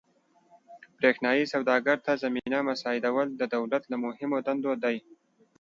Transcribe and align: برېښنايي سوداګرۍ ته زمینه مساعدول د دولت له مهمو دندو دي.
برېښنايي 0.97 1.45
سوداګرۍ 1.53 1.97
ته 2.05 2.13
زمینه 2.23 2.59
مساعدول 2.69 3.27
د 3.35 3.41
دولت 3.55 3.83
له 3.91 3.97
مهمو 4.05 4.37
دندو 4.47 4.73
دي. 4.83 4.97